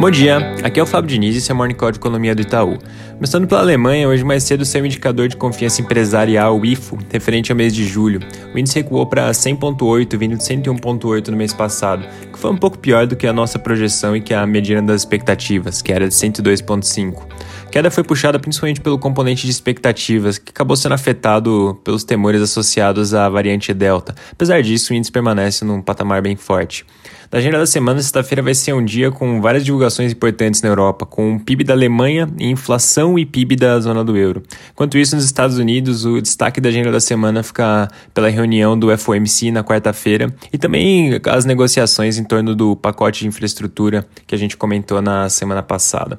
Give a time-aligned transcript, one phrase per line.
[0.00, 2.32] Bom dia, aqui é o Fábio Diniz e esse é o Morning Call de Economia
[2.32, 2.78] do Itaú.
[3.14, 7.58] Começando pela Alemanha, hoje mais cedo o indicador de confiança empresarial, o IFO, referente ao
[7.58, 8.20] mês de julho.
[8.54, 12.78] O índice recuou para 100,8, vindo de 101,8 no mês passado, que foi um pouco
[12.78, 16.14] pior do que a nossa projeção e que a mediana das expectativas, que era de
[16.14, 17.26] 102,5.
[17.66, 22.40] A queda foi puxada principalmente pelo componente de expectativas, que acabou sendo afetado pelos temores
[22.40, 24.14] associados à variante Delta.
[24.30, 26.86] Apesar disso, o índice permanece num patamar bem forte.
[27.30, 31.06] Da agenda da semana, sexta-feira vai ser um dia com várias divulgações importantes na Europa,
[31.06, 34.42] com o PIB da Alemanha e inflação e PIB da zona do euro.
[34.72, 38.96] Enquanto isso, nos Estados Unidos, o destaque da agenda da semana fica pela reunião do
[38.96, 44.38] FOMC na quarta-feira e também as negociações em torno do pacote de infraestrutura que a
[44.38, 46.18] gente comentou na semana passada.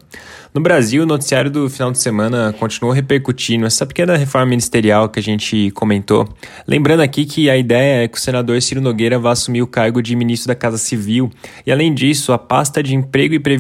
[0.54, 5.20] No Brasil, o noticiário do final de semana continuou repercutindo essa pequena reforma ministerial que
[5.20, 6.28] a gente comentou.
[6.68, 10.02] Lembrando aqui que a ideia é que o senador Ciro Nogueira vá assumir o cargo
[10.02, 11.30] de ministro da Casa Civil
[11.66, 13.59] e, além disso, a pasta de Emprego e Previdência,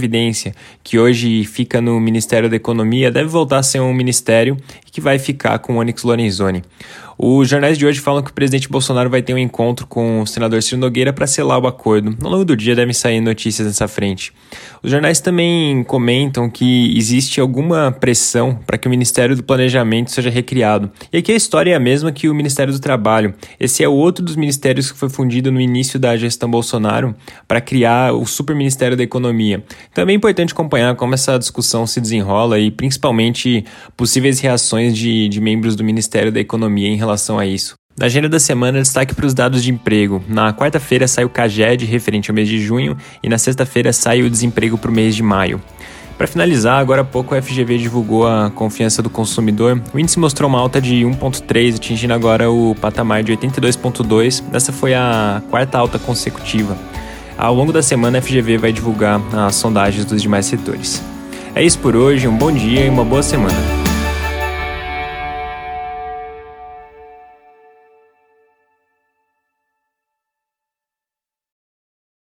[0.83, 4.57] que hoje fica no Ministério da Economia, deve voltar a ser um ministério
[4.91, 6.63] que vai ficar com Onyx Lorenzoni.
[7.21, 10.25] Os jornais de hoje falam que o presidente Bolsonaro vai ter um encontro com o
[10.25, 12.15] senador Ciro Nogueira para selar o acordo.
[12.23, 14.31] Ao longo do dia devem sair notícias nessa frente.
[14.81, 20.29] Os jornais também comentam que existe alguma pressão para que o Ministério do Planejamento seja
[20.29, 20.89] recriado.
[21.11, 23.33] E aqui a história é a mesma que o Ministério do Trabalho.
[23.59, 27.13] Esse é outro dos ministérios que foi fundido no início da gestão Bolsonaro
[27.45, 29.61] para criar o Super Ministério da Economia.
[29.93, 33.65] Também é importante acompanhar como essa discussão se desenrola e principalmente
[33.97, 37.75] possíveis reações de, de membros do Ministério da Economia em relação relação a isso.
[37.97, 40.23] Na agenda da semana, destaque para os dados de emprego.
[40.27, 44.29] Na quarta-feira sai o CAGED, referente ao mês de junho, e na sexta-feira sai o
[44.29, 45.61] desemprego para o mês de maio.
[46.17, 49.81] Para finalizar, agora há pouco a FGV divulgou a confiança do consumidor.
[49.93, 54.43] O índice mostrou uma alta de 1,3, atingindo agora o patamar de 82,2.
[54.53, 56.77] Essa foi a quarta alta consecutiva.
[57.37, 61.01] Ao longo da semana, a FGV vai divulgar as sondagens dos demais setores.
[61.55, 63.78] É isso por hoje, um bom dia e uma boa semana.